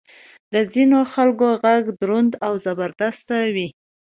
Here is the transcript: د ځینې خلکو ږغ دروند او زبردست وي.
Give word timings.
د 0.53 0.55
ځینې 0.73 0.99
خلکو 1.13 1.47
ږغ 1.63 1.83
دروند 2.01 2.31
او 2.45 2.53
زبردست 2.65 3.27
وي. 3.55 3.67